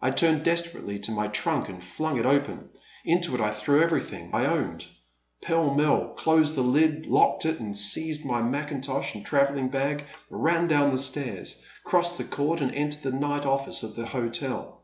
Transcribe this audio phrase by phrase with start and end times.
[0.00, 2.70] I turned desperately to my trunk and flung it open.
[3.04, 4.86] Into it I threw everything I owned,
[5.42, 10.66] pell mell, closed the lid, locked it, and seizing my mackintosh and travelling bag, ran
[10.66, 14.80] down the stairs, crossed the court and entered the night office of the hotel.